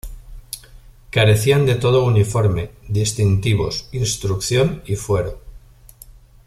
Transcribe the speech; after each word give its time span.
Carecían 1.11 1.67
de 1.67 1.75
todo 1.75 2.03
uniforme, 2.05 2.71
distintivos, 2.89 3.87
instrucción 3.91 4.81
y 4.87 4.95
fuero. 4.95 5.39